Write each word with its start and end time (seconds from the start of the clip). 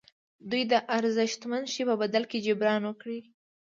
دوی 0.49 0.63
د 0.71 0.73
ارزښتمن 0.97 1.63
شي 1.73 1.83
په 1.89 1.95
بدل 2.01 2.23
کې 2.31 2.43
جبران 2.45 2.81
وکړي. 2.85 3.19